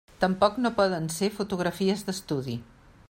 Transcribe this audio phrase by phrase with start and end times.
[0.21, 2.57] Tampoc no poden ser fotografies d'estudi.